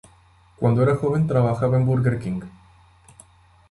[0.55, 2.41] Cuando era joven trabajaba en un Burger King.